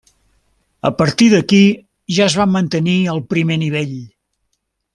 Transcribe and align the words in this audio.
A 0.89 0.91
partir 1.01 1.27
d'aquí, 1.33 1.59
ja 2.17 2.25
es 2.31 2.39
va 2.41 2.47
mantenir 2.55 2.97
al 3.13 3.23
primer 3.35 3.59
nivell. 3.67 3.97